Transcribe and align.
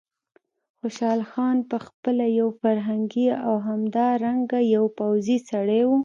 خوشحال 0.79 1.21
خان 1.31 1.57
په 1.69 1.77
خپله 1.85 2.25
یو 2.39 2.47
فرهنګي 2.61 3.27
او 3.47 3.53
همدارنګه 3.67 4.59
یو 4.75 4.85
پوځي 4.97 5.37
سړی 5.49 5.81
و. 5.85 5.89